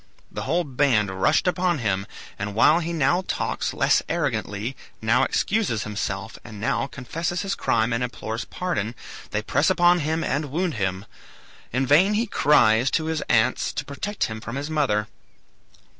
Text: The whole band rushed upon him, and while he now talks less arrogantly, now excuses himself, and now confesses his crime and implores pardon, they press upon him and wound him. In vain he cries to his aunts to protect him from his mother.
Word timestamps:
The 0.31 0.41
whole 0.49 0.63
band 0.63 1.21
rushed 1.21 1.45
upon 1.47 1.77
him, 1.77 2.07
and 2.39 2.55
while 2.55 2.79
he 2.79 2.91
now 2.91 3.23
talks 3.27 3.71
less 3.71 4.01
arrogantly, 4.09 4.75
now 4.99 5.21
excuses 5.21 5.83
himself, 5.83 6.39
and 6.43 6.59
now 6.59 6.87
confesses 6.87 7.41
his 7.43 7.53
crime 7.53 7.93
and 7.93 8.03
implores 8.03 8.43
pardon, 8.43 8.95
they 9.29 9.43
press 9.43 9.69
upon 9.69 9.99
him 9.99 10.23
and 10.23 10.45
wound 10.45 10.73
him. 10.73 11.05
In 11.71 11.85
vain 11.85 12.15
he 12.15 12.25
cries 12.25 12.89
to 12.89 13.05
his 13.05 13.21
aunts 13.29 13.71
to 13.73 13.85
protect 13.85 14.23
him 14.23 14.41
from 14.41 14.55
his 14.55 14.71
mother. 14.71 15.07